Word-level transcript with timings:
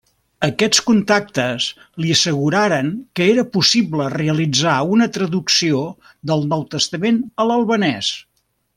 Aquests 0.45 0.79
contactes 0.85 1.67
li 2.05 2.13
asseguraren 2.15 2.89
que 3.19 3.27
era 3.35 3.45
possible 3.59 4.09
realitzar 4.15 4.79
una 4.97 5.11
traducció 5.19 5.85
del 6.33 6.51
Nou 6.55 6.69
Testament 6.77 7.25
a 7.45 7.51
l'albanès. 7.53 8.15